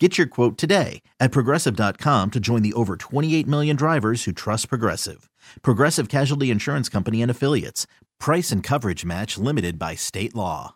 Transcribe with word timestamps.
Get 0.00 0.18
your 0.18 0.26
quote 0.26 0.58
today 0.58 1.02
at 1.20 1.30
progressive.com 1.30 2.32
to 2.32 2.40
join 2.40 2.62
the 2.62 2.72
over 2.72 2.96
28 2.96 3.46
million 3.46 3.76
drivers 3.76 4.24
who 4.24 4.32
trust 4.32 4.68
Progressive. 4.68 5.30
Progressive 5.62 6.08
Casualty 6.08 6.50
Insurance 6.50 6.88
Company 6.88 7.22
and 7.22 7.30
Affiliates. 7.30 7.86
Price 8.18 8.50
and 8.50 8.60
coverage 8.60 9.04
match 9.04 9.38
limited 9.38 9.78
by 9.78 9.94
state 9.94 10.34
law. 10.34 10.74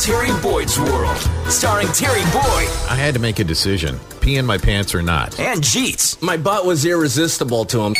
Terry 0.00 0.30
Boyd's 0.42 0.78
World, 0.78 1.16
starring 1.48 1.88
Terry 1.88 2.20
Boyd 2.24 2.68
I 2.88 2.96
had 2.96 3.14
to 3.14 3.20
make 3.20 3.38
a 3.38 3.44
decision 3.44 3.98
pee 4.20 4.36
in 4.36 4.44
my 4.46 4.58
pants 4.58 4.94
or 4.94 5.02
not. 5.02 5.38
and 5.40 5.60
Jeets. 5.60 6.20
My 6.22 6.36
butt 6.36 6.64
was 6.66 6.84
irresistible 6.84 7.64
to 7.66 7.80
him. 7.80 7.94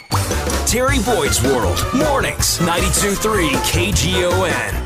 Terry 0.67 0.99
Boyd's 1.05 1.43
World, 1.43 1.85
mornings, 1.95 2.59
92.3 2.59 3.49
KGON. 3.51 4.86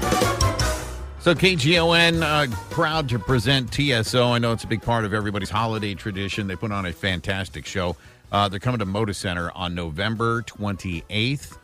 So, 1.20 1.34
KGON, 1.34 2.22
uh, 2.22 2.56
proud 2.70 3.10
to 3.10 3.18
present 3.18 3.70
TSO. 3.74 4.32
I 4.32 4.38
know 4.38 4.52
it's 4.52 4.64
a 4.64 4.66
big 4.66 4.80
part 4.80 5.04
of 5.04 5.12
everybody's 5.12 5.50
holiday 5.50 5.94
tradition. 5.94 6.46
They 6.46 6.56
put 6.56 6.72
on 6.72 6.86
a 6.86 6.94
fantastic 6.94 7.66
show. 7.66 7.94
Uh, 8.32 8.48
they're 8.48 8.58
coming 8.58 8.78
to 8.78 8.86
Moda 8.86 9.14
Center 9.14 9.50
on 9.54 9.74
November 9.74 10.40
28th. 10.40 11.58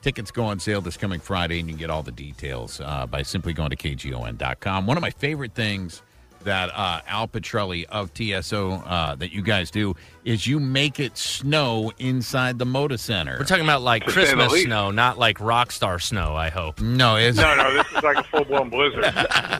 Tickets 0.00 0.30
go 0.30 0.44
on 0.46 0.58
sale 0.58 0.80
this 0.80 0.96
coming 0.96 1.20
Friday, 1.20 1.60
and 1.60 1.68
you 1.68 1.74
can 1.74 1.78
get 1.78 1.90
all 1.90 2.02
the 2.02 2.10
details 2.10 2.80
uh, 2.80 3.06
by 3.06 3.22
simply 3.22 3.52
going 3.52 3.68
to 3.68 3.76
kgon.com. 3.76 4.86
One 4.86 4.96
of 4.96 5.02
my 5.02 5.10
favorite 5.10 5.52
things 5.52 6.00
that 6.44 6.70
uh, 6.74 7.00
Al 7.06 7.28
Pitrelli 7.28 7.84
of 7.84 8.12
TSO 8.14 8.72
uh, 8.72 9.14
that 9.16 9.32
you 9.32 9.42
guys 9.42 9.70
do 9.70 9.94
is 10.24 10.46
you 10.46 10.60
make 10.60 11.00
it 11.00 11.18
snow 11.18 11.92
inside 11.98 12.58
the 12.58 12.64
Moda 12.64 12.98
Center. 12.98 13.36
We're 13.38 13.44
talking 13.44 13.64
about 13.64 13.82
like 13.82 14.04
To 14.04 14.12
Christmas 14.12 14.62
snow, 14.62 14.90
not 14.90 15.18
like 15.18 15.40
rock 15.40 15.72
star 15.72 15.98
snow. 15.98 16.36
I 16.36 16.48
hope. 16.48 16.80
no, 16.80 17.16
it's, 17.16 17.36
No, 17.36 17.54
no, 17.56 17.72
this 17.74 17.86
is 17.88 18.02
like 18.02 18.16
a 18.18 18.24
full 18.24 18.44
blown 18.44 18.70
blizzard. 18.70 19.04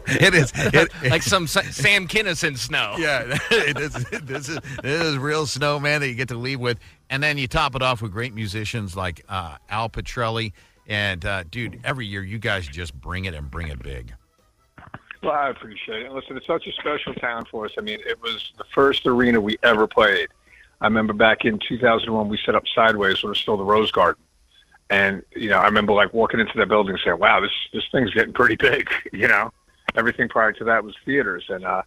it 0.06 0.34
is. 0.34 0.52
It, 0.54 0.90
like 1.10 1.22
some 1.22 1.46
Sam 1.46 2.06
Kinison 2.06 2.56
snow. 2.56 2.96
Yeah, 3.02 3.36
it 3.50 3.78
is, 3.80 3.94
this 4.22 4.48
is 4.48 4.58
this 4.82 5.02
is 5.02 5.16
real 5.18 5.46
snowman 5.46 6.02
that 6.02 6.08
you 6.08 6.14
get 6.14 6.28
to 6.28 6.36
leave 6.36 6.60
with, 6.60 6.78
and 7.10 7.20
then 7.22 7.36
you 7.36 7.48
top 7.48 7.74
it 7.74 7.82
off 7.82 8.00
with 8.00 8.12
great 8.12 8.32
musicians 8.32 8.94
like 8.94 9.24
uh, 9.28 9.56
Al 9.68 9.88
Pitrelli. 9.88 10.52
And 10.86 11.24
uh, 11.24 11.44
dude, 11.50 11.80
every 11.84 12.06
year 12.06 12.22
you 12.22 12.38
guys 12.38 12.66
just 12.66 12.94
bring 12.94 13.24
it 13.24 13.34
and 13.34 13.50
bring 13.50 13.68
it 13.68 13.82
big. 13.82 14.14
Well, 15.22 15.32
I 15.32 15.50
appreciate 15.50 16.02
it. 16.02 16.12
Listen, 16.12 16.36
it's 16.36 16.46
such 16.46 16.66
a 16.66 16.72
special 16.72 17.14
town 17.14 17.44
for 17.44 17.64
us. 17.64 17.72
I 17.78 17.80
mean, 17.80 18.00
it 18.04 18.20
was 18.20 18.52
the 18.58 18.64
first 18.74 19.06
arena 19.06 19.40
we 19.40 19.56
ever 19.62 19.86
played. 19.86 20.28
I 20.80 20.86
remember 20.86 21.12
back 21.12 21.44
in 21.44 21.60
2001, 21.60 22.28
we 22.28 22.38
set 22.44 22.56
up 22.56 22.64
sideways 22.74 23.22
when 23.22 23.28
it 23.28 23.30
was 23.30 23.38
still 23.38 23.56
the 23.56 23.64
Rose 23.64 23.92
Garden. 23.92 24.22
And, 24.90 25.22
you 25.36 25.48
know, 25.48 25.58
I 25.58 25.66
remember 25.66 25.92
like 25.92 26.12
walking 26.12 26.40
into 26.40 26.52
that 26.56 26.68
building 26.68 26.94
and 26.94 27.00
saying, 27.04 27.18
wow, 27.20 27.40
this, 27.40 27.52
this 27.72 27.84
thing's 27.92 28.12
getting 28.12 28.32
pretty 28.32 28.56
big, 28.56 28.90
you 29.12 29.28
know. 29.28 29.52
Everything 29.94 30.28
prior 30.28 30.52
to 30.52 30.64
that 30.64 30.82
was 30.82 30.96
theaters. 31.04 31.44
And, 31.48 31.64
uh, 31.64 31.82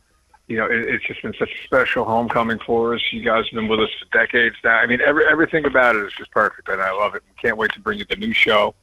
you 0.48 0.58
know, 0.58 0.66
it, 0.66 0.88
it's 0.88 1.06
just 1.06 1.22
been 1.22 1.34
such 1.38 1.50
a 1.50 1.66
special 1.66 2.06
homecoming 2.06 2.60
for 2.66 2.96
us. 2.96 3.02
You 3.12 3.22
guys 3.22 3.46
have 3.46 3.54
been 3.54 3.68
with 3.68 3.82
us 3.82 3.90
for 4.00 4.18
decades 4.18 4.56
now. 4.64 4.78
I 4.78 4.86
mean, 4.86 5.02
every, 5.02 5.26
everything 5.28 5.66
about 5.66 5.96
it 5.96 6.06
is 6.06 6.14
just 6.14 6.32
perfect, 6.32 6.70
and 6.70 6.82
I 6.82 6.92
love 6.92 7.16
it. 7.16 7.24
We 7.28 7.42
Can't 7.42 7.58
wait 7.58 7.74
to 7.74 7.80
bring 7.80 8.00
you 8.00 8.06
the 8.08 8.16
new 8.16 8.32
show, 8.32 8.76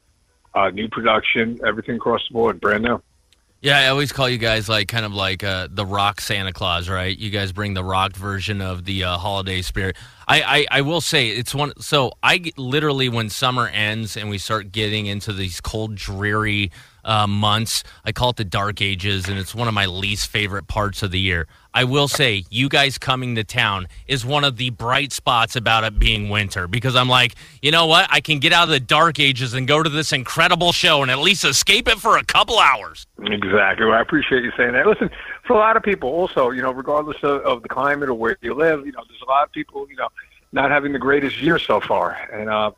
uh, 0.53 0.69
new 0.69 0.89
production, 0.89 1.59
everything 1.65 1.95
across 1.95 2.21
the 2.27 2.33
board, 2.33 2.61
brand 2.61 2.83
new. 2.83 3.01
Yeah, 3.63 3.79
I 3.79 3.87
always 3.87 4.11
call 4.11 4.27
you 4.27 4.37
guys 4.37 4.67
like 4.67 4.89
kind 4.89 5.05
of 5.05 5.13
like 5.13 5.41
uh, 5.41 5.69
the 5.71 5.85
rock 5.85 6.19
Santa 6.19 6.51
Claus, 6.51 6.89
right? 6.89 7.17
You 7.17 7.29
guys 7.29 7.53
bring 7.53 7.73
the 7.73 7.83
rock 7.83 8.13
version 8.13 8.59
of 8.59 8.83
the 8.83 9.05
uh, 9.05 9.17
holiday 9.17 9.61
spirit. 9.61 9.95
I, 10.27 10.41
I, 10.41 10.65
I 10.71 10.81
will 10.81 11.01
say 11.01 11.29
it's 11.29 11.53
one. 11.53 11.73
So 11.79 12.13
I 12.21 12.51
literally, 12.57 13.09
when 13.09 13.29
summer 13.29 13.67
ends 13.67 14.15
and 14.17 14.29
we 14.29 14.37
start 14.37 14.71
getting 14.71 15.05
into 15.05 15.33
these 15.33 15.61
cold, 15.61 15.95
dreary 15.95 16.71
uh, 17.05 17.27
months, 17.27 17.83
I 18.05 18.11
call 18.11 18.29
it 18.29 18.37
the 18.37 18.45
dark 18.45 18.81
ages, 18.81 19.27
and 19.27 19.37
it's 19.37 19.53
one 19.53 19.67
of 19.67 19.73
my 19.73 19.85
least 19.85 20.27
favorite 20.27 20.67
parts 20.67 21.03
of 21.03 21.11
the 21.11 21.19
year. 21.19 21.47
I 21.73 21.85
will 21.85 22.07
say, 22.07 22.45
you 22.51 22.69
guys 22.69 22.97
coming 22.97 23.35
to 23.35 23.43
town 23.43 23.87
is 24.07 24.23
one 24.23 24.43
of 24.43 24.57
the 24.57 24.69
bright 24.69 25.11
spots 25.11 25.55
about 25.55 25.83
it 25.83 25.97
being 25.97 26.29
winter 26.29 26.67
because 26.67 26.95
I'm 26.95 27.09
like, 27.09 27.33
you 27.63 27.71
know 27.71 27.87
what? 27.87 28.07
I 28.11 28.21
can 28.21 28.39
get 28.39 28.53
out 28.53 28.65
of 28.65 28.69
the 28.69 28.79
dark 28.79 29.19
ages 29.19 29.55
and 29.55 29.67
go 29.67 29.81
to 29.81 29.89
this 29.89 30.13
incredible 30.13 30.71
show 30.71 31.01
and 31.01 31.09
at 31.09 31.17
least 31.17 31.43
escape 31.43 31.87
it 31.87 31.97
for 31.97 32.17
a 32.17 32.23
couple 32.23 32.59
hours. 32.59 33.07
Exactly. 33.19 33.87
Well, 33.87 33.95
I 33.95 34.01
appreciate 34.01 34.43
you 34.43 34.51
saying 34.55 34.73
that. 34.73 34.85
Listen, 34.85 35.09
for 35.45 35.53
a 35.53 35.59
lot 35.59 35.77
of 35.77 35.83
people, 35.83 36.09
also, 36.09 36.51
you 36.51 36.61
know, 36.61 36.71
regardless 36.71 37.17
of, 37.23 37.41
of 37.41 37.61
the 37.63 37.69
climate 37.69 38.09
or 38.09 38.13
where 38.13 38.37
you 38.41 38.53
live, 38.53 38.85
you 38.85 38.91
know, 38.91 39.03
there's 39.07 39.21
a 39.21 39.29
lot 39.29 39.43
of 39.43 39.51
people, 39.51 39.87
you 39.89 39.95
know, 39.95 40.07
not 40.51 40.71
having 40.71 40.93
the 40.93 40.99
greatest 40.99 41.41
year 41.41 41.59
so 41.59 41.79
far, 41.79 42.17
and 42.31 42.49
uh, 42.49 42.71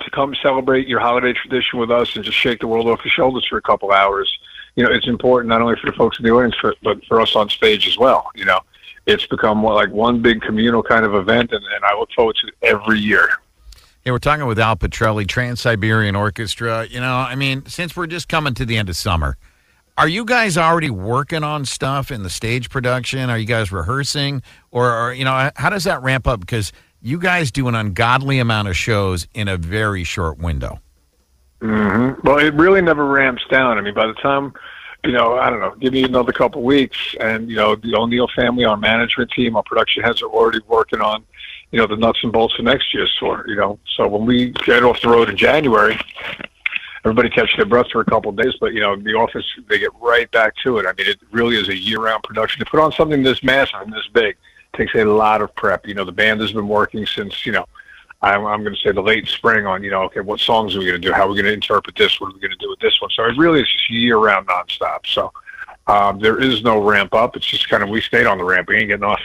to 0.00 0.10
come 0.10 0.34
celebrate 0.42 0.86
your 0.86 1.00
holiday 1.00 1.32
tradition 1.32 1.78
with 1.78 1.90
us 1.90 2.14
and 2.16 2.24
just 2.24 2.36
shake 2.36 2.60
the 2.60 2.66
world 2.66 2.86
off 2.86 3.04
your 3.04 3.12
shoulders 3.12 3.46
for 3.48 3.56
a 3.56 3.62
couple 3.62 3.92
hours, 3.92 4.30
you 4.74 4.84
know, 4.84 4.90
it's 4.90 5.06
important 5.06 5.48
not 5.48 5.62
only 5.62 5.76
for 5.80 5.90
the 5.90 5.96
folks 5.96 6.18
in 6.18 6.24
the 6.24 6.30
audience, 6.30 6.54
for, 6.60 6.74
but 6.82 7.02
for 7.06 7.20
us 7.20 7.34
on 7.34 7.48
stage 7.48 7.86
as 7.86 7.96
well. 7.96 8.30
You 8.34 8.44
know, 8.44 8.60
it's 9.06 9.26
become 9.26 9.64
like 9.64 9.90
one 9.90 10.20
big 10.20 10.42
communal 10.42 10.82
kind 10.82 11.04
of 11.04 11.14
event, 11.14 11.52
and, 11.52 11.64
and 11.64 11.84
I 11.84 11.98
look 11.98 12.10
forward 12.12 12.36
to 12.42 12.48
it 12.48 12.54
every 12.62 12.98
year. 12.98 13.30
Yeah, 14.04 14.12
we're 14.12 14.18
talking 14.18 14.46
with 14.46 14.58
Al 14.58 14.76
Pitrelli, 14.76 15.26
Trans 15.26 15.60
Siberian 15.60 16.14
Orchestra. 16.14 16.86
You 16.88 17.00
know, 17.00 17.14
I 17.14 17.34
mean, 17.34 17.66
since 17.66 17.96
we're 17.96 18.06
just 18.06 18.28
coming 18.28 18.54
to 18.54 18.64
the 18.64 18.76
end 18.76 18.88
of 18.88 18.96
summer, 18.96 19.36
are 19.98 20.08
you 20.08 20.24
guys 20.24 20.58
already 20.58 20.90
working 20.90 21.42
on 21.42 21.64
stuff 21.64 22.10
in 22.10 22.22
the 22.22 22.30
stage 22.30 22.68
production? 22.68 23.30
Are 23.30 23.38
you 23.38 23.46
guys 23.46 23.72
rehearsing, 23.72 24.42
or, 24.70 25.14
you 25.14 25.24
know, 25.24 25.50
how 25.56 25.70
does 25.70 25.84
that 25.84 26.02
ramp 26.02 26.26
up? 26.26 26.40
Because 26.40 26.72
you 27.00 27.18
guys 27.18 27.50
do 27.50 27.68
an 27.68 27.74
ungodly 27.74 28.38
amount 28.38 28.68
of 28.68 28.76
shows 28.76 29.26
in 29.32 29.48
a 29.48 29.56
very 29.56 30.04
short 30.04 30.38
window. 30.38 30.80
hmm 31.60 32.10
Well, 32.24 32.38
it 32.38 32.52
really 32.54 32.82
never 32.82 33.06
ramps 33.06 33.44
down. 33.50 33.78
I 33.78 33.80
mean, 33.80 33.94
by 33.94 34.06
the 34.06 34.14
time, 34.14 34.52
you 35.04 35.12
know, 35.12 35.38
I 35.38 35.50
don't 35.50 35.60
know, 35.60 35.74
give 35.76 35.92
me 35.92 36.02
another 36.02 36.32
couple 36.32 36.62
weeks, 36.62 37.14
and 37.20 37.48
you 37.48 37.56
know, 37.56 37.76
the 37.76 37.94
O'Neill 37.94 38.28
family, 38.34 38.64
our 38.64 38.76
management 38.76 39.30
team, 39.30 39.56
our 39.56 39.62
production 39.62 40.02
heads 40.02 40.20
are 40.20 40.28
already 40.28 40.60
working 40.66 41.00
on, 41.00 41.24
you 41.70 41.78
know, 41.78 41.86
the 41.86 41.96
nuts 41.96 42.18
and 42.22 42.32
bolts 42.32 42.56
for 42.56 42.62
next 42.62 42.92
year's 42.92 43.14
tour. 43.18 43.44
You 43.46 43.56
know, 43.56 43.78
so 43.96 44.08
when 44.08 44.26
we 44.26 44.50
get 44.50 44.82
off 44.82 45.00
the 45.00 45.08
road 45.08 45.30
in 45.30 45.36
January, 45.36 45.98
everybody 47.06 47.30
catches 47.30 47.56
their 47.56 47.66
breath 47.66 47.86
for 47.92 48.00
a 48.00 48.04
couple 48.04 48.30
of 48.30 48.36
days, 48.36 48.54
but 48.60 48.74
you 48.74 48.80
know, 48.80 48.96
the 48.96 49.14
office 49.14 49.44
they 49.68 49.78
get 49.78 49.90
right 50.00 50.30
back 50.32 50.54
to 50.64 50.78
it. 50.78 50.86
I 50.86 50.92
mean, 50.92 51.08
it 51.08 51.18
really 51.30 51.56
is 51.56 51.68
a 51.68 51.76
year-round 51.76 52.22
production. 52.24 52.58
To 52.64 52.70
put 52.70 52.80
on 52.80 52.92
something 52.92 53.22
this 53.22 53.42
massive 53.42 53.80
and 53.80 53.92
this 53.92 54.08
big 54.12 54.36
takes 54.74 54.94
a 54.94 55.04
lot 55.04 55.40
of 55.40 55.54
prep. 55.54 55.86
You 55.86 55.94
know, 55.94 56.04
the 56.04 56.12
band 56.12 56.40
has 56.40 56.52
been 56.52 56.68
working 56.68 57.06
since 57.06 57.46
you 57.46 57.52
know 57.52 57.64
I'm, 58.22 58.44
I'm 58.44 58.62
going 58.62 58.74
to 58.74 58.80
say 58.80 58.92
the 58.92 59.02
late 59.02 59.28
spring 59.28 59.66
on, 59.66 59.82
you 59.82 59.90
know, 59.90 60.02
okay, 60.04 60.20
what 60.20 60.40
songs 60.40 60.74
are 60.74 60.78
we 60.78 60.86
going 60.86 61.00
to 61.00 61.06
do? 61.06 61.12
How 61.12 61.22
are 61.22 61.28
we 61.28 61.34
going 61.34 61.46
to 61.46 61.52
interpret 61.52 61.96
this? 61.96 62.20
What 62.20 62.30
are 62.30 62.34
we 62.34 62.40
going 62.40 62.50
to 62.50 62.56
do 62.56 62.70
with 62.70 62.80
this 62.80 63.00
one? 63.00 63.10
So 63.10 63.24
it 63.24 63.36
really 63.36 63.60
is 63.60 63.70
just 63.70 63.90
year 63.90 64.16
round 64.16 64.48
nonstop. 64.48 65.06
So 65.06 65.32
um, 65.86 66.18
there 66.18 66.40
is 66.40 66.62
no 66.62 66.82
ramp 66.82 67.14
up. 67.14 67.36
It's 67.36 67.46
just 67.46 67.68
kind 67.68 67.82
of 67.82 67.88
we 67.88 68.00
stayed 68.00 68.26
on 68.26 68.38
the 68.38 68.44
ramp. 68.44 68.68
We 68.68 68.78
ain't 68.78 68.88
getting 68.88 69.04
off. 69.04 69.20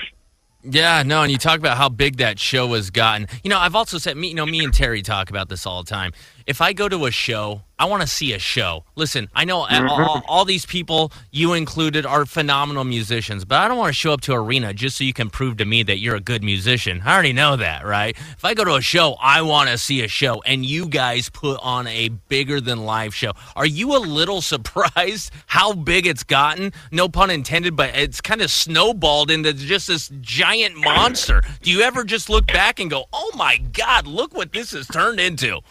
Yeah, 0.64 1.02
no, 1.04 1.24
and 1.24 1.32
you 1.32 1.38
talk 1.38 1.58
about 1.58 1.78
how 1.78 1.90
big 1.90 2.18
that 2.18 2.38
show 2.38 2.74
has 2.74 2.92
gotten. 2.92 3.28
You 3.44 3.50
know, 3.50 3.58
I've 3.58 3.76
also 3.76 3.98
said, 3.98 4.16
me, 4.16 4.30
you 4.30 4.36
know, 4.36 4.46
me 4.46 4.64
and 4.64 4.74
Terry 4.74 5.02
talk 5.02 5.30
about 5.30 5.50
this 5.50 5.66
all 5.66 5.82
the 5.82 5.90
time. 5.90 6.12
If 6.46 6.62
I 6.62 6.74
go 6.74 6.90
to 6.90 7.06
a 7.06 7.12
show, 7.12 7.62
I 7.82 7.86
want 7.86 8.02
to 8.02 8.08
see 8.08 8.34
a 8.34 8.40
show. 8.40 8.84
Listen, 8.96 9.28
I 9.34 9.44
know 9.44 9.58
all, 9.58 9.66
all, 9.66 9.68
mm-hmm. 9.68 10.26
all 10.28 10.46
these 10.46 10.68
people, 10.68 11.12
you 11.32 11.54
included, 11.54 12.06
are 12.06 12.28
phenomenal 12.28 12.84
musicians, 12.84 13.44
but 13.44 13.58
I 13.58 13.68
don't 13.68 13.78
want 13.78 13.90
to 13.90 13.98
show 13.98 14.14
up 14.14 14.22
to 14.22 14.34
arena 14.34 14.72
just 14.72 14.98
so 14.98 15.04
you 15.04 15.14
can 15.14 15.32
prove 15.32 15.58
to 15.58 15.66
me 15.66 15.82
that 15.84 15.98
you're 15.98 16.16
a 16.16 16.22
good 16.22 16.44
musician. 16.44 17.02
I 17.04 17.14
already 17.14 17.34
know 17.34 17.56
that, 17.56 17.84
right? 17.84 18.16
If 18.16 18.46
I 18.46 18.54
go 18.54 18.64
to 18.66 18.76
a 18.76 18.82
show, 18.82 19.16
I 19.20 19.42
want 19.42 19.70
to 19.70 19.80
see 19.80 20.04
a 20.04 20.08
show, 20.08 20.44
and 20.46 20.64
you 20.64 20.88
guys 20.88 21.30
put 21.30 21.60
on 21.64 21.88
a 21.88 22.10
bigger 22.10 22.62
than 22.62 22.86
live 22.86 23.16
show. 23.16 23.34
Are 23.56 23.66
you 23.66 23.96
a 23.96 23.98
little 23.98 24.42
surprised 24.54 25.32
how 25.48 25.74
big 25.74 26.06
it's 26.06 26.24
gotten? 26.24 26.74
No 26.92 27.10
pun 27.10 27.32
intended, 27.32 27.76
but 27.76 27.96
it's 27.96 28.22
kind 28.22 28.42
of 28.42 28.52
snowballed 28.52 29.32
into 29.32 29.54
just 29.54 29.88
this 29.88 30.12
giant 30.22 30.51
monster. 30.76 31.42
Do 31.62 31.72
you 31.72 31.82
ever 31.82 32.04
just 32.04 32.30
look 32.30 32.48
back 32.48 32.80
and 32.80 32.90
go, 32.90 33.06
"Oh 33.14 33.32
my 33.36 33.58
God, 33.58 34.08
look 34.08 34.36
what 34.36 34.52
this 34.52 34.72
has 34.72 34.88
turned 34.88 35.20
into"? 35.20 35.62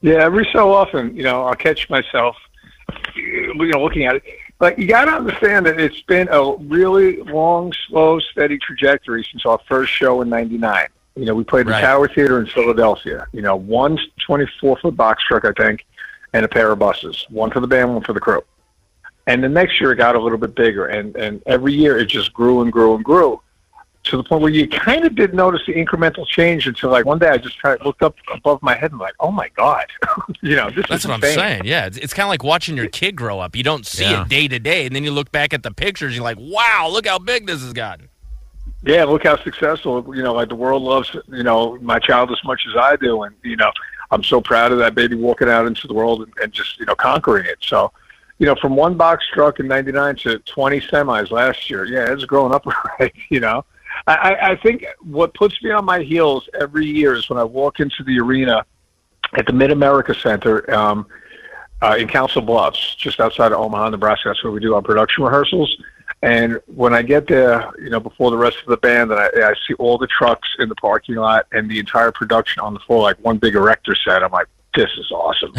Yeah, 0.00 0.24
every 0.24 0.48
so 0.52 0.72
often, 0.72 1.14
you 1.14 1.22
know, 1.22 1.44
I'll 1.44 1.54
catch 1.54 1.90
myself, 1.90 2.36
you 3.14 3.54
know, 3.54 3.82
looking 3.82 4.06
at 4.06 4.16
it. 4.16 4.24
But 4.58 4.78
you 4.78 4.86
got 4.86 5.06
to 5.06 5.12
understand 5.12 5.66
that 5.66 5.78
it's 5.78 6.00
been 6.02 6.28
a 6.30 6.54
really 6.56 7.22
long, 7.22 7.72
slow, 7.88 8.18
steady 8.18 8.58
trajectory 8.58 9.26
since 9.30 9.44
our 9.44 9.58
first 9.68 9.92
show 9.92 10.22
in 10.22 10.28
'99. 10.28 10.86
You 11.16 11.26
know, 11.26 11.34
we 11.34 11.44
played 11.44 11.66
the 11.66 11.72
Right. 11.72 11.80
Tower 11.80 12.08
Theater 12.08 12.38
in 12.40 12.46
Philadelphia. 12.46 13.26
You 13.32 13.42
know, 13.42 13.56
one 13.56 13.98
24-foot 14.26 14.96
box 14.96 15.22
truck, 15.26 15.44
I 15.44 15.52
think, 15.52 15.84
and 16.32 16.44
a 16.44 16.48
pair 16.48 16.70
of 16.72 16.78
buses. 16.78 17.26
One 17.28 17.50
for 17.50 17.60
the 17.60 17.66
band, 17.66 17.92
one 17.92 18.02
for 18.02 18.12
the 18.12 18.20
crew. 18.20 18.42
And 19.26 19.44
the 19.44 19.48
next 19.48 19.80
year, 19.80 19.92
it 19.92 19.96
got 19.96 20.14
a 20.14 20.20
little 20.20 20.38
bit 20.38 20.54
bigger, 20.54 20.86
and 20.86 21.14
and 21.16 21.42
every 21.46 21.74
year 21.74 21.98
it 21.98 22.06
just 22.06 22.32
grew 22.32 22.62
and 22.62 22.72
grew 22.72 22.94
and 22.94 23.04
grew 23.04 23.40
to 24.10 24.16
the 24.16 24.22
point 24.24 24.42
where 24.42 24.50
you 24.52 24.68
kind 24.68 25.04
of 25.04 25.14
did 25.14 25.32
notice 25.34 25.62
the 25.66 25.74
incremental 25.74 26.26
change 26.26 26.66
until 26.66 26.90
like 26.90 27.04
one 27.04 27.18
day 27.18 27.28
I 27.28 27.38
just 27.38 27.58
tried 27.58 27.84
looked 27.84 28.02
up 28.02 28.14
above 28.32 28.62
my 28.62 28.74
head 28.74 28.90
and 28.92 29.00
like, 29.00 29.14
oh 29.20 29.30
my 29.30 29.48
god, 29.56 29.86
you 30.42 30.56
know, 30.56 30.68
this 30.70 30.86
That's 30.88 31.04
is 31.04 31.08
what 31.08 31.14
I'm 31.14 31.20
saying. 31.22 31.62
Yeah, 31.64 31.86
it's, 31.86 31.96
it's 31.96 32.12
kind 32.12 32.24
of 32.26 32.30
like 32.30 32.44
watching 32.44 32.76
your 32.76 32.88
kid 32.88 33.16
grow 33.16 33.40
up. 33.40 33.56
You 33.56 33.62
don't 33.62 33.86
see 33.86 34.04
Yeah. 34.04 34.22
it 34.22 34.28
day 34.28 34.48
to 34.48 34.58
day, 34.58 34.86
and 34.86 34.94
then 34.94 35.04
you 35.04 35.10
look 35.10 35.32
back 35.32 35.54
at 35.54 35.62
the 35.62 35.70
pictures. 35.70 36.14
You're 36.14 36.24
like, 36.24 36.38
wow, 36.38 36.88
look 36.90 37.06
how 37.06 37.18
big 37.18 37.46
this 37.46 37.62
has 37.62 37.72
gotten. 37.72 38.08
Yeah, 38.82 39.04
look 39.04 39.24
how 39.24 39.36
successful. 39.42 40.04
You 40.16 40.22
know, 40.22 40.32
like 40.32 40.48
the 40.48 40.54
world 40.54 40.82
loves 40.82 41.14
you 41.28 41.42
know 41.42 41.78
my 41.80 41.98
child 41.98 42.30
as 42.30 42.42
much 42.44 42.62
as 42.68 42.76
I 42.76 42.96
do, 42.96 43.22
and 43.22 43.34
you 43.42 43.56
know 43.56 43.70
I'm 44.10 44.22
so 44.24 44.40
proud 44.40 44.72
of 44.72 44.78
that 44.78 44.94
baby 44.94 45.16
walking 45.16 45.48
out 45.48 45.66
into 45.66 45.86
the 45.86 45.94
world 45.94 46.22
and, 46.22 46.32
and 46.42 46.52
just 46.52 46.78
you 46.80 46.86
know 46.86 46.94
conquering 46.94 47.44
it. 47.46 47.58
So, 47.60 47.92
you 48.38 48.46
know, 48.46 48.54
from 48.54 48.76
one 48.76 48.96
box 48.96 49.24
truck 49.32 49.60
in 49.60 49.68
'99 49.68 50.16
to 50.16 50.38
20 50.38 50.80
semis 50.80 51.30
last 51.30 51.68
year, 51.68 51.84
yeah, 51.84 52.10
it's 52.12 52.24
growing 52.24 52.54
up 52.54 52.64
right. 52.98 53.12
You 53.28 53.40
know, 53.40 53.64
I, 54.06 54.36
I 54.52 54.56
think 54.56 54.84
what 55.00 55.34
puts 55.34 55.62
me 55.62 55.70
on 55.70 55.84
my 55.84 56.00
heels 56.02 56.48
every 56.60 56.86
year 56.86 57.14
is 57.14 57.28
when 57.28 57.38
I 57.38 57.44
walk 57.44 57.80
into 57.80 58.02
the 58.02 58.18
arena 58.18 58.64
at 59.36 59.46
the 59.46 59.52
Mid 59.52 59.70
America 59.70 60.14
Center 60.14 60.68
um, 60.74 61.06
uh, 61.82 61.96
in 61.98 62.08
Council 62.08 62.42
Bluffs, 62.42 62.94
just 62.96 63.20
outside 63.20 63.52
of 63.52 63.60
Omaha, 63.60 63.90
Nebraska. 63.90 64.28
That's 64.28 64.42
where 64.42 64.52
we 64.52 64.60
do 64.60 64.74
our 64.74 64.82
production 64.82 65.24
rehearsals. 65.24 65.76
And 66.22 66.60
when 66.66 66.92
I 66.92 67.02
get 67.02 67.26
there, 67.26 67.70
you 67.78 67.88
know, 67.88 68.00
before 68.00 68.30
the 68.30 68.36
rest 68.36 68.58
of 68.58 68.66
the 68.66 68.76
band, 68.76 69.10
and 69.10 69.20
I, 69.20 69.50
I 69.50 69.54
see 69.66 69.74
all 69.74 69.96
the 69.96 70.06
trucks 70.06 70.48
in 70.58 70.68
the 70.68 70.74
parking 70.74 71.14
lot 71.14 71.46
and 71.52 71.70
the 71.70 71.78
entire 71.78 72.12
production 72.12 72.60
on 72.60 72.74
the 72.74 72.80
floor, 72.80 73.02
like 73.02 73.18
one 73.24 73.38
big 73.38 73.54
erector 73.54 73.94
set, 73.94 74.22
I'm 74.22 74.32
like, 74.32 74.48
this 74.74 74.90
is 74.98 75.10
awesome. 75.10 75.52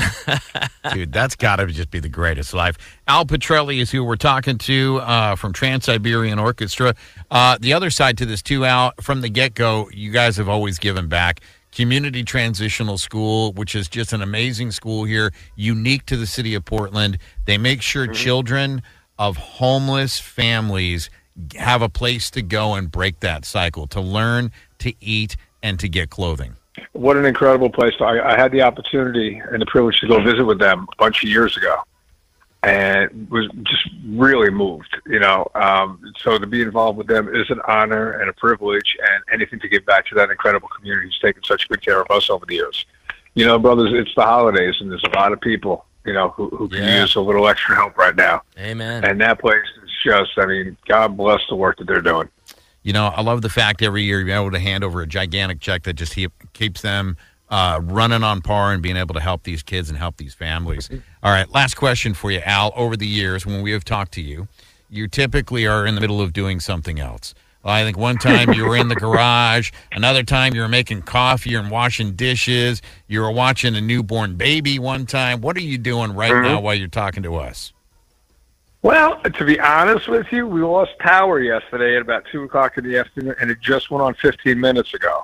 Dude, 0.94 1.12
that's 1.12 1.36
got 1.36 1.58
to 1.58 1.68
just 1.68 1.92
be 1.92 2.00
the 2.00 2.10
greatest 2.10 2.54
life. 2.54 2.78
Al 3.08 3.26
Pitrelli 3.26 3.80
is 3.80 3.92
who 3.92 4.04
we're 4.04 4.16
talking 4.16 4.58
to 4.60 5.00
uh, 5.00 5.36
from 5.36 5.54
Trans 5.54 5.86
Siberian 5.86 6.40
Orchestra. 6.40 6.96
Uh, 7.30 7.58
the 7.60 7.74
other 7.74 7.90
side 7.90 8.18
to 8.20 8.26
this, 8.26 8.42
too, 8.42 8.66
Al, 8.66 8.94
from 9.02 9.22
the 9.22 9.30
get 9.30 9.54
go, 9.54 9.90
you 9.94 10.12
guys 10.12 10.38
have 10.38 10.48
always 10.48 10.80
given 10.80 11.08
back. 11.08 11.42
Community 11.72 12.24
Transitional 12.24 12.98
School, 12.98 13.54
which 13.54 13.76
is 13.76 13.88
just 13.88 14.12
an 14.14 14.22
amazing 14.22 14.72
school 14.72 15.06
here, 15.06 15.32
unique 15.56 16.06
to 16.08 16.18
the 16.18 16.28
city 16.28 16.54
of 16.54 16.66
Portland. 16.66 17.18
They 17.46 17.58
make 17.58 17.82
sure 17.82 18.08
children 18.08 18.82
of 19.18 19.38
homeless 19.38 20.20
families 20.20 21.10
have 21.56 21.82
a 21.82 21.90
place 21.90 22.30
to 22.32 22.42
go 22.42 22.74
and 22.74 22.92
break 22.92 23.22
that 23.22 23.46
cycle, 23.46 23.88
to 23.88 24.02
learn, 24.02 24.52
to 24.80 24.94
eat, 25.00 25.38
and 25.64 25.80
to 25.80 25.88
get 25.88 26.10
clothing. 26.10 26.56
What 26.94 27.18
an 27.18 27.26
incredible 27.26 27.70
place. 27.70 27.94
I, 28.00 28.20
I 28.20 28.36
had 28.38 28.52
the 28.52 28.62
opportunity 28.62 29.42
and 29.52 29.62
the 29.62 29.66
privilege 29.66 30.00
to 30.02 30.08
go 30.08 30.22
visit 30.22 30.44
with 30.44 30.60
them 30.60 30.88
a 30.92 30.96
bunch 30.98 31.24
of 31.24 31.30
years 31.30 31.56
ago, 31.58 31.78
and 32.64 33.30
was 33.30 33.50
just 33.64 33.88
really 34.10 34.50
moved. 34.50 34.96
You 35.08 35.20
know, 35.20 35.48
um, 35.56 36.00
so 36.18 36.38
to 36.38 36.46
be 36.46 36.62
involved 36.62 36.98
with 36.98 37.08
them 37.08 37.34
is 37.36 37.50
an 37.50 37.62
honor 37.68 38.12
and 38.12 38.30
a 38.30 38.34
privilege, 38.34 38.96
and 39.02 39.24
anything 39.34 39.60
to 39.62 39.68
give 39.68 39.86
back 39.86 40.06
to 40.08 40.16
that 40.16 40.30
incredible 40.30 40.68
community 40.70 41.08
who's 41.08 41.20
taken 41.20 41.44
such 41.44 41.68
good 41.70 41.82
care 41.82 42.02
of 42.02 42.10
us 42.12 42.30
over 42.30 42.46
the 42.46 42.56
years. 42.56 42.86
You 43.34 43.46
know, 43.46 43.58
brothers, 43.58 43.92
it's 43.94 44.14
the 44.16 44.24
holidays, 44.24 44.76
and 44.82 44.92
there's 44.92 45.04
a 45.06 45.18
lot 45.18 45.32
of 45.32 45.40
people, 45.40 45.86
you 46.06 46.14
know, 46.14 46.30
who, 46.30 46.50
who 46.50 46.68
can 46.68 46.84
Yeah. 46.84 47.02
use 47.02 47.16
a 47.16 47.22
little 47.22 47.48
extra 47.48 47.76
help 47.76 47.98
right 47.98 48.16
now. 48.16 48.42
Amen. 48.60 49.06
And 49.06 49.22
that 49.22 49.40
place 49.40 49.64
is 49.84 49.90
just, 50.06 50.32
I 50.38 50.46
mean, 50.46 50.76
God 50.88 51.16
bless 51.16 51.40
the 51.48 51.56
work 51.56 51.78
that 51.78 51.88
they're 51.88 52.02
doing. 52.02 52.28
You 52.84 52.94
know, 52.94 53.08
I 53.08 53.22
love 53.22 53.42
the 53.42 53.50
fact 53.50 53.82
every 53.82 54.04
year 54.04 54.22
you're 54.22 54.36
able 54.36 54.52
to 54.52 54.60
hand 54.60 54.84
over 54.84 55.02
a 55.02 55.08
gigantic 55.08 55.60
check 55.60 55.84
that 55.84 55.94
just 55.94 56.16
keep, 56.16 56.32
keeps 56.54 56.82
them 56.82 57.16
uh, 57.50 57.80
running 57.84 58.24
on 58.24 58.42
par 58.42 58.72
and 58.74 58.82
being 58.82 58.98
able 58.98 59.14
to 59.14 59.20
help 59.20 59.44
these 59.44 59.62
kids 59.62 59.90
and 59.90 59.98
help 59.98 60.18
these 60.18 60.34
families. 60.34 60.90
All 61.24 61.32
right, 61.32 61.50
last 61.52 61.76
question 61.76 62.14
for 62.14 62.32
you, 62.32 62.40
Al. 62.40 62.74
Over 62.76 62.98
the 62.98 63.08
years, 63.08 63.46
when 63.46 63.62
we 63.62 63.72
have 63.72 63.84
talked 63.84 64.14
to 64.14 64.22
you, 64.22 64.48
you 64.90 65.08
typically 65.08 65.68
are 65.68 65.86
in 65.86 65.96
the 65.96 66.02
middle 66.02 66.22
of 66.22 66.34
doing 66.34 66.60
something 66.60 67.00
else. 67.00 67.36
Well, 67.64 67.74
I 67.74 67.84
think 67.84 67.98
one 67.98 68.18
time 68.18 68.54
you 68.54 68.66
were 68.66 68.76
in 68.76 68.88
the 68.88 68.96
garage, 69.08 69.72
another 69.92 70.24
time 70.24 70.56
you 70.56 70.62
were 70.62 70.68
making 70.68 71.04
coffee 71.04 71.54
and 71.54 71.70
washing 71.70 72.14
dishes, 72.14 72.82
you 73.08 73.22
were 73.22 73.32
watching 73.32 73.76
a 73.76 73.82
newborn 73.82 74.36
baby 74.36 74.80
one 74.80 75.06
time. 75.06 75.42
What 75.42 75.56
are 75.58 75.62
you 75.62 75.78
doing 75.78 76.14
right 76.14 76.34
now 76.42 76.60
while 76.62 76.74
you're 76.74 76.88
talking 76.88 77.22
to 77.24 77.36
us? 77.36 77.74
Well, 78.84 79.22
to 79.22 79.46
be 79.46 79.60
honest 79.60 80.08
with 80.08 80.32
you, 80.32 80.48
we 80.48 80.62
lost 80.62 80.98
power 80.98 81.40
yesterday 81.40 81.96
at 81.96 82.02
about 82.02 82.26
two 82.32 82.44
o'clock 82.44 82.78
in 82.78 82.84
the 82.84 82.98
afternoon, 82.98 83.36
and 83.40 83.52
it 83.52 83.60
just 83.62 83.92
went 83.92 84.02
on 84.02 84.16
15 84.16 84.60
minutes 84.60 84.96
ago. 84.96 85.24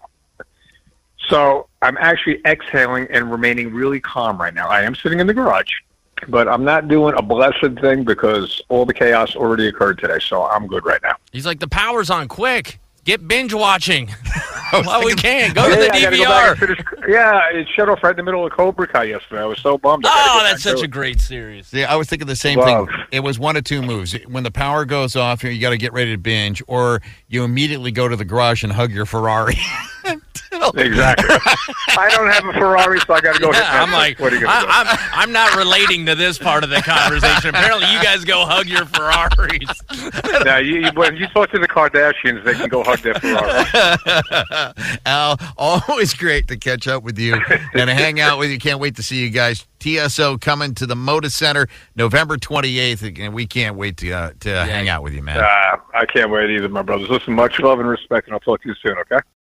So 1.27 1.67
I'm 1.81 1.97
actually 1.97 2.39
exhaling 2.45 3.07
and 3.09 3.31
remaining 3.31 3.73
really 3.73 3.99
calm 3.99 4.39
right 4.39 4.53
now. 4.53 4.67
I 4.69 4.83
am 4.83 4.93
sitting 4.93 5.19
in 5.19 5.25
the 5.25 5.33
garage, 5.33 5.71
but 6.27 6.47
I'm 6.47 6.63
not 6.63 6.87
doing 6.87 7.15
a 7.17 7.21
blessed 7.21 7.81
thing 7.81 8.03
because 8.03 8.61
all 8.69 8.85
the 8.85 8.93
chaos 8.93 9.35
already 9.35 9.67
occurred 9.67 9.97
today. 9.97 10.19
So 10.21 10.43
I'm 10.43 10.67
good 10.67 10.85
right 10.85 11.01
now. 11.01 11.15
He's 11.31 11.45
like, 11.47 11.59
the 11.59 11.67
power's 11.67 12.11
on. 12.11 12.27
Quick, 12.27 12.79
get 13.07 13.27
binge 13.27 13.53
watching 13.53 14.07
while 14.83 15.03
we 15.03 15.15
can. 15.15 15.53
Go 15.53 15.67
to 15.69 15.75
the 15.75 15.91
I 15.93 16.01
gotta 16.01 16.17
go 16.17 16.23
DVR. 16.25 16.57
finish- 16.57 16.79
yeah, 17.07 17.39
it 17.53 17.67
shut 17.73 17.87
off 17.87 18.03
right 18.03 18.11
in 18.11 18.17
the 18.17 18.23
middle 18.23 18.45
of 18.45 18.51
Cobra 18.51 18.85
Kai 18.85 19.05
yesterday. 19.05 19.41
I 19.41 19.45
was 19.45 19.59
so 19.61 19.77
bummed. 19.77 20.05
I 20.05 20.09
Oh, 20.29 20.43
that's 20.43 20.61
such 20.61 20.81
a 20.83 20.87
great 20.89 21.21
series. 21.21 21.67
See, 21.67 21.85
I 21.85 21.95
was 21.95 22.07
thinking 22.09 22.27
the 22.27 22.35
same 22.35 22.59
Love. 22.59 22.89
thing. 22.89 22.97
It 23.11 23.21
was 23.21 23.39
one 23.39 23.55
of 23.55 23.63
two 23.63 23.81
moves. 23.81 24.11
When 24.27 24.43
the 24.43 24.51
power 24.51 24.83
goes 24.83 25.15
off, 25.15 25.41
you 25.43 25.57
got 25.59 25.69
to 25.69 25.77
get 25.77 25.93
ready 25.93 26.11
to 26.11 26.17
binge, 26.17 26.61
or 26.67 27.01
you 27.29 27.45
immediately 27.45 27.91
go 27.91 28.09
to 28.09 28.15
the 28.17 28.25
garage 28.25 28.61
and 28.63 28.73
hug 28.73 28.91
your 28.91 29.05
Ferrari. 29.05 29.55
Exactly. 30.77 31.27
I 31.97 32.09
don't 32.11 32.29
have 32.29 32.45
a 32.45 32.53
Ferrari, 32.53 32.99
so 32.99 33.13
I 33.13 33.21
got 33.21 33.35
to 33.35 33.39
go 33.39 33.51
hit 33.51 33.61
Yeah, 33.61 33.83
I'm 33.83 33.91
like, 33.91 34.19
what 34.19 34.31
are 34.31 34.35
you 34.35 34.43
gonna 34.43 34.61
do? 34.61 34.67
I, 34.69 34.81
I'm, 35.13 35.19
I'm 35.21 35.31
not 35.31 35.55
relating 35.55 36.05
to 36.05 36.15
this 36.15 36.37
part 36.37 36.63
of 36.63 36.69
the 36.69 36.81
conversation. 36.81 37.49
Apparently, 37.49 37.89
you 37.91 38.01
guys 38.03 38.25
go 38.25 38.45
hug 38.45 38.67
your 38.67 38.85
Ferraris. 38.85 40.43
now, 40.45 40.57
you, 40.57 40.81
you, 40.81 40.91
when 40.93 41.15
you 41.15 41.27
talk 41.27 41.51
to 41.51 41.59
the 41.59 41.67
Kardashians, 41.67 42.43
they 42.43 42.53
can 42.53 42.69
go 42.69 42.83
hug 42.83 42.99
their 42.99 43.15
Ferrari. 43.15 43.65
Al, 45.05 45.37
always 45.57 46.13
great 46.13 46.47
to 46.49 46.57
catch 46.57 46.87
up 46.87 47.03
with 47.03 47.17
you 47.17 47.35
and 47.73 47.89
hang 47.89 48.19
out 48.19 48.37
with 48.37 48.51
you. 48.51 48.59
Can't 48.59 48.79
wait 48.79 48.95
to 48.97 49.03
see 49.03 49.17
you 49.17 49.29
guys. 49.29 49.65
TSO 49.79 50.39
coming 50.39 50.73
to 50.75 50.85
the 50.85 50.95
Moda 50.95 51.31
Center 51.31 51.67
November 51.95 52.37
28th, 52.37 53.23
and 53.23 53.33
we 53.33 53.45
can't 53.45 53.75
wait 53.75 53.97
to 53.97 54.11
uh, 54.11 54.31
to 54.39 54.49
hang 54.49 54.89
out 54.89 55.03
with 55.03 55.13
you, 55.13 55.21
man. 55.21 55.37
Uh, 55.39 55.77
I 55.93 56.05
can't 56.05 56.31
wait 56.31 56.49
either, 56.49 56.67
my 56.67 56.81
brothers. 56.81 57.09
Listen, 57.09 57.33
much 57.33 57.59
love 57.59 57.79
and 57.79 57.87
respect, 57.87 58.27
and 58.27 58.33
I'll 58.33 58.39
talk 58.39 58.61
to 58.63 58.69
you 58.69 58.75
soon, 58.81 58.97
okay? 58.97 59.19